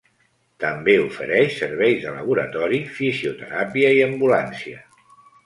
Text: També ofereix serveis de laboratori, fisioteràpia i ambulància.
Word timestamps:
També 0.61 0.95
ofereix 1.01 1.57
serveis 1.59 2.01
de 2.07 2.15
laboratori, 2.15 2.81
fisioteràpia 2.97 3.93
i 4.01 4.03
ambulància. 4.09 4.83